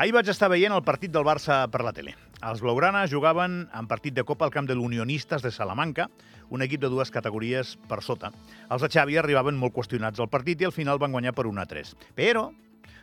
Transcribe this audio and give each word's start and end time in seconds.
Ahir 0.00 0.14
vaig 0.16 0.30
estar 0.32 0.48
veient 0.48 0.72
el 0.72 0.80
partit 0.80 1.12
del 1.12 1.26
Barça 1.28 1.58
per 1.68 1.82
la 1.84 1.90
tele. 1.92 2.14
Els 2.48 2.62
blaugrana 2.64 3.02
jugaven 3.12 3.66
en 3.76 3.88
partit 3.90 4.14
de 4.16 4.22
Copa 4.24 4.46
al 4.46 4.52
camp 4.54 4.64
de 4.64 4.72
l'Unionistes 4.72 5.42
de 5.44 5.50
Salamanca, 5.52 6.06
un 6.48 6.64
equip 6.64 6.80
de 6.80 6.88
dues 6.88 7.12
categories 7.12 7.74
per 7.90 7.98
sota. 8.00 8.30
Els 8.72 8.80
de 8.80 8.88
Xavi 8.88 9.18
arribaven 9.20 9.58
molt 9.60 9.74
qüestionats 9.76 10.24
al 10.24 10.30
partit 10.32 10.64
i 10.64 10.70
al 10.70 10.72
final 10.72 10.96
van 11.02 11.12
guanyar 11.12 11.34
per 11.36 11.44
1 11.50 11.60
a 11.60 11.66
3. 11.68 11.92
Però, 12.16 12.46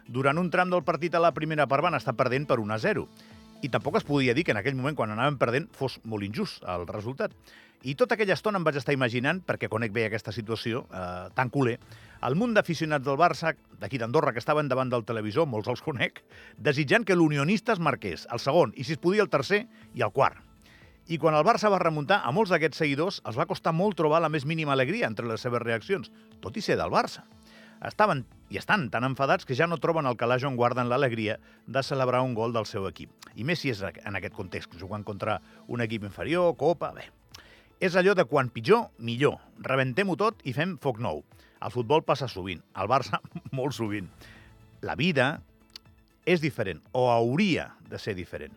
durant 0.09 0.41
un 0.41 0.49
tram 0.49 0.73
del 0.73 0.81
partit 0.87 1.13
a 1.13 1.21
la 1.21 1.35
primera 1.37 1.69
part 1.69 1.85
van 1.85 1.99
estar 1.99 2.17
perdent 2.17 2.49
per 2.49 2.57
1 2.65 2.73
a 2.73 2.79
0. 2.87 3.05
I 3.61 3.69
tampoc 3.73 3.95
es 3.97 4.05
podia 4.05 4.35
dir 4.37 4.43
que 4.45 4.53
en 4.53 4.59
aquell 4.59 4.75
moment, 4.77 4.95
quan 4.95 5.09
anaven 5.09 5.39
perdent, 5.41 5.65
fos 5.73 5.97
molt 6.05 6.25
injust 6.27 6.61
el 6.69 6.85
resultat. 6.89 7.31
I 7.89 7.95
tota 7.97 8.13
aquella 8.13 8.35
estona 8.35 8.59
em 8.61 8.65
vaig 8.65 8.77
estar 8.77 8.93
imaginant, 8.93 9.39
perquè 9.45 9.69
conec 9.69 9.93
bé 9.93 10.07
aquesta 10.07 10.33
situació, 10.33 10.83
eh, 10.93 11.29
tan 11.33 11.49
culer, 11.49 11.77
el 12.27 12.35
munt 12.35 12.53
d'aficionats 12.53 13.05
del 13.05 13.17
Barça, 13.17 13.55
d'aquí 13.79 13.97
d'Andorra, 13.97 14.33
que 14.33 14.41
estaven 14.41 14.67
davant 14.67 14.89
del 14.89 15.05
televisor, 15.05 15.47
molts 15.47 15.69
els 15.69 15.81
conec, 15.81 16.21
desitjant 16.57 17.05
que 17.05 17.15
l'Unionista 17.15 17.73
es 17.73 17.79
marqués, 17.79 18.27
el 18.31 18.39
segon, 18.39 18.73
i 18.75 18.83
si 18.83 18.93
es 18.93 19.01
podia 19.01 19.21
el 19.25 19.29
tercer 19.29 19.67
i 19.93 20.01
el 20.01 20.13
quart. 20.13 20.37
I 21.07 21.17
quan 21.17 21.33
el 21.33 21.45
Barça 21.45 21.69
va 21.71 21.79
remuntar, 21.79 22.21
a 22.25 22.31
molts 22.35 22.51
d'aquests 22.51 22.77
seguidors 22.77 23.21
els 23.25 23.37
va 23.37 23.45
costar 23.47 23.71
molt 23.73 23.95
trobar 23.95 24.21
la 24.21 24.29
més 24.29 24.45
mínima 24.45 24.73
alegria 24.73 25.07
entre 25.07 25.25
les 25.25 25.41
seves 25.41 25.61
reaccions, 25.61 26.11
tot 26.41 26.57
i 26.57 26.61
ser 26.61 26.77
del 26.77 26.91
Barça. 26.91 27.23
Estaven 27.85 28.25
i 28.49 28.57
estan 28.57 28.87
tan 28.89 29.05
enfadats 29.05 29.45
que 29.45 29.55
ja 29.55 29.67
no 29.67 29.77
troben 29.81 30.07
el 30.07 30.17
calaix 30.17 30.45
on 30.47 30.55
guarden 30.57 30.89
l'alegria 30.89 31.37
de 31.67 31.83
celebrar 31.83 32.23
un 32.25 32.33
gol 32.33 32.55
del 32.55 32.65
seu 32.65 32.87
equip. 32.87 33.11
I 33.35 33.43
més 33.43 33.61
si 33.61 33.73
és 33.73 33.83
en 33.83 34.17
aquest 34.17 34.33
context, 34.33 34.73
jugant 34.79 35.03
contra 35.05 35.39
un 35.67 35.83
equip 35.85 36.07
inferior, 36.07 36.55
Copa... 36.57 36.93
Bé, 36.95 37.09
és 37.79 37.95
allò 37.95 38.15
de 38.17 38.25
quan 38.25 38.49
pitjor, 38.49 38.87
millor. 38.97 39.37
Rebentem-ho 39.61 40.15
tot 40.17 40.41
i 40.49 40.53
fem 40.55 40.77
foc 40.81 40.97
nou. 41.03 41.21
El 41.61 41.73
futbol 41.73 42.01
passa 42.05 42.29
sovint, 42.29 42.63
el 42.77 42.89
Barça 42.89 43.21
molt 43.57 43.77
sovint. 43.77 44.09
La 44.81 44.95
vida 44.97 45.35
és 46.25 46.41
diferent, 46.41 46.81
o 46.93 47.07
hauria 47.11 47.71
de 47.89 47.99
ser 48.01 48.15
diferent. 48.17 48.55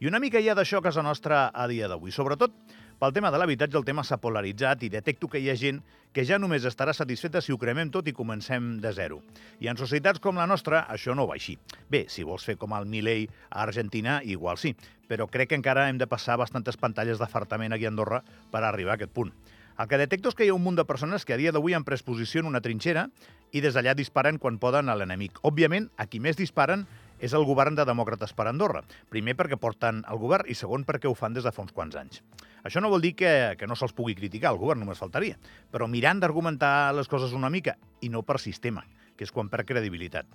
I 0.00 0.06
una 0.08 0.16
mica 0.16 0.40
hi 0.40 0.46
ha 0.48 0.54
d'això 0.56 0.78
a 0.78 0.84
casa 0.86 1.02
nostra 1.04 1.50
a 1.52 1.66
dia 1.68 1.84
d'avui. 1.84 2.08
Sobretot 2.08 2.54
pel 2.96 3.12
tema 3.12 3.28
de 3.28 3.36
l'habitatge 3.36 3.76
el 3.76 3.84
tema 3.84 4.00
s'ha 4.00 4.16
polaritzat 4.16 4.86
i 4.86 4.88
detecto 4.88 5.28
que 5.28 5.42
hi 5.44 5.50
ha 5.52 5.56
gent 5.60 5.82
que 6.16 6.24
ja 6.24 6.38
només 6.40 6.64
estarà 6.64 6.94
satisfeta 6.96 7.42
si 7.44 7.52
ho 7.52 7.58
cremem 7.60 7.90
tot 7.92 8.08
i 8.08 8.14
comencem 8.16 8.78
de 8.80 8.94
zero. 8.96 9.20
I 9.60 9.68
en 9.68 9.76
societats 9.76 10.24
com 10.24 10.40
la 10.40 10.48
nostra 10.48 10.86
això 10.88 11.12
no 11.12 11.26
va 11.28 11.36
així. 11.36 11.58
Bé, 11.92 12.06
si 12.08 12.24
vols 12.24 12.48
fer 12.48 12.56
com 12.56 12.72
el 12.78 12.88
Milei 12.88 13.26
a 13.50 13.60
Argentina, 13.66 14.22
igual 14.24 14.56
sí, 14.56 14.72
però 15.04 15.28
crec 15.28 15.52
que 15.52 15.60
encara 15.60 15.90
hem 15.90 16.00
de 16.00 16.08
passar 16.08 16.38
bastantes 16.40 16.80
pantalles 16.80 17.20
d'afartament 17.20 17.76
aquí 17.76 17.84
a 17.84 17.92
Andorra 17.92 18.22
per 18.24 18.64
arribar 18.64 18.96
a 18.96 19.02
aquest 19.02 19.12
punt. 19.12 19.34
El 19.80 19.88
que 19.88 20.00
detecto 20.00 20.32
és 20.32 20.36
que 20.36 20.48
hi 20.48 20.50
ha 20.52 20.56
un 20.56 20.64
munt 20.64 20.80
de 20.80 20.88
persones 20.88 21.24
que 21.24 21.36
a 21.36 21.38
dia 21.40 21.52
d'avui 21.52 21.76
han 21.76 21.84
pres 21.84 22.02
posició 22.04 22.40
en 22.40 22.48
una 22.48 22.60
trinxera 22.64 23.06
i 23.52 23.60
des 23.60 23.76
d'allà 23.76 23.94
disparen 23.96 24.40
quan 24.40 24.58
poden 24.60 24.88
a 24.88 24.96
l'enemic. 24.96 25.40
Òbviament, 25.44 25.92
a 25.96 26.04
qui 26.08 26.20
més 26.20 26.36
disparen 26.36 26.84
és 27.20 27.34
el 27.36 27.44
govern 27.44 27.76
de 27.76 27.84
Demòcrates 27.84 28.32
per 28.36 28.48
Andorra. 28.48 28.82
Primer 29.12 29.36
perquè 29.38 29.58
porten 29.60 30.00
el 30.10 30.18
govern 30.18 30.48
i 30.48 30.56
segon 30.56 30.86
perquè 30.88 31.08
ho 31.08 31.14
fan 31.14 31.36
des 31.36 31.44
de 31.44 31.52
fa 31.52 31.62
uns 31.62 31.74
quants 31.76 31.96
anys. 32.00 32.22
Això 32.64 32.80
no 32.80 32.90
vol 32.92 33.04
dir 33.04 33.14
que, 33.16 33.56
que 33.60 33.68
no 33.68 33.76
se'ls 33.76 33.94
pugui 33.96 34.16
criticar, 34.16 34.52
el 34.52 34.60
govern 34.60 34.82
només 34.82 35.00
faltaria, 35.00 35.36
però 35.72 35.88
mirant 35.88 36.20
d'argumentar 36.20 36.92
les 36.96 37.08
coses 37.08 37.36
una 37.36 37.52
mica 37.52 37.76
i 38.00 38.10
no 38.12 38.24
per 38.24 38.40
sistema, 38.40 38.84
que 39.16 39.24
és 39.28 39.32
quan 39.32 39.52
perd 39.52 39.68
credibilitat. 39.68 40.28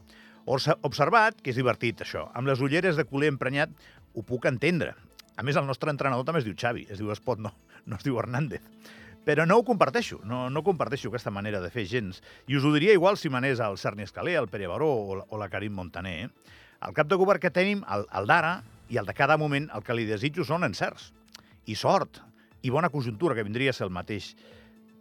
Observat, 0.45 1.41
que 1.41 1.50
és 1.50 1.58
divertit 1.58 2.06
això, 2.06 2.28
amb 2.38 2.50
les 2.50 2.61
ulleres 2.61 2.97
de 2.97 3.06
culer 3.09 3.31
emprenyat 3.33 3.73
ho 4.13 4.23
puc 4.25 4.45
entendre. 4.45 4.94
A 5.36 5.44
més, 5.44 5.58
el 5.58 5.66
nostre 5.67 5.91
entrenador 5.91 6.25
també 6.25 6.44
es 6.44 6.45
diu 6.47 6.56
Xavi, 6.58 6.86
es 6.89 7.02
diu 7.02 7.09
Espot, 7.11 7.41
no, 7.41 7.52
no 7.86 7.97
es 7.97 8.06
diu 8.06 8.17
Hernández. 8.22 8.61
Però 9.25 9.47
no 9.50 9.58
ho 9.58 9.63
comparteixo, 9.66 10.19
no, 10.23 10.45
no 10.53 10.61
comparteixo 10.63 11.09
aquesta 11.09 11.33
manera 11.33 11.59
de 11.59 11.72
fer 11.73 11.88
gens. 11.89 12.22
I 12.45 12.59
us 12.59 12.66
ho 12.66 12.72
diria 12.75 12.94
igual 12.94 13.18
si 13.18 13.31
manés 13.34 13.59
el 13.59 13.79
Cerny 13.81 14.06
Escalé, 14.06 14.35
el 14.38 14.47
Pere 14.47 14.69
Baró 14.69 14.91
o 14.94 15.25
o 15.25 15.40
la 15.41 15.50
Karim 15.50 15.74
Montaner. 15.74 16.28
Eh? 16.28 16.29
El 16.85 16.94
cap 16.94 17.09
de 17.09 17.18
govern 17.18 17.41
que 17.41 17.50
tenim, 17.50 17.81
el, 17.90 18.06
el 18.13 18.28
d'ara 18.29 18.59
i 18.94 19.00
el 19.01 19.07
de 19.09 19.16
cada 19.18 19.40
moment, 19.41 19.69
el 19.73 19.84
que 19.85 19.96
li 19.97 20.06
desitjo 20.06 20.46
són 20.46 20.68
encerts 20.68 21.09
i 21.66 21.73
sort 21.75 22.22
i 22.66 22.69
bona 22.73 22.91
conjuntura, 22.94 23.34
que 23.34 23.46
vindria 23.46 23.73
a 23.73 23.78
ser 23.78 23.88
el 23.88 23.94
mateix, 23.94 24.35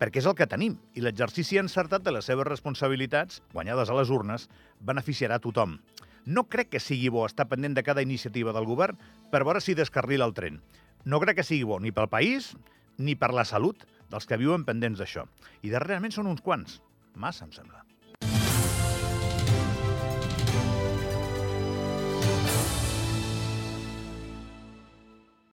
perquè 0.01 0.21
és 0.21 0.29
el 0.29 0.37
que 0.37 0.49
tenim, 0.49 0.79
i 0.97 1.05
l'exercici 1.05 1.61
encertat 1.61 2.05
de 2.05 2.13
les 2.13 2.27
seves 2.29 2.49
responsabilitats, 2.49 3.43
guanyades 3.53 3.93
a 3.93 3.99
les 3.99 4.13
urnes, 4.13 4.49
beneficiarà 4.81 5.39
tothom. 5.41 5.79
No 6.25 6.47
crec 6.49 6.73
que 6.73 6.81
sigui 6.81 7.13
bo 7.13 7.27
estar 7.29 7.49
pendent 7.49 7.77
de 7.77 7.85
cada 7.85 8.05
iniciativa 8.05 8.53
del 8.57 8.69
govern 8.69 9.01
per 9.33 9.45
veure 9.45 9.61
si 9.61 9.77
descarrila 9.77 10.29
el 10.29 10.37
tren. 10.37 10.61
No 11.05 11.21
crec 11.21 11.41
que 11.41 11.49
sigui 11.49 11.69
bo 11.69 11.81
ni 11.81 11.93
pel 11.93 12.09
país 12.13 12.55
ni 12.97 13.17
per 13.17 13.33
la 13.37 13.45
salut 13.45 13.85
dels 14.09 14.29
que 14.29 14.41
viuen 14.41 14.65
pendents 14.65 15.01
d'això. 15.01 15.29
I 15.61 15.73
darrerament 15.73 16.17
són 16.17 16.33
uns 16.33 16.45
quants. 16.45 16.81
Massa, 17.15 17.45
em 17.45 17.53
sembla. 17.53 17.85